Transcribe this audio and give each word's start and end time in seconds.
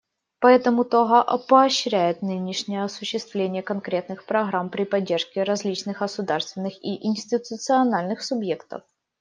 Поэтому 0.39 0.83
Того 0.83 1.23
поощряет 1.47 2.23
нынешнее 2.23 2.83
осуществление 2.83 3.61
конкретных 3.61 4.25
программ 4.25 4.71
при 4.71 4.83
поддержке 4.83 5.43
различных 5.43 5.99
государственных 5.99 6.73
и 6.83 7.05
институциональных 7.05 8.23
субъектов. 8.23 8.81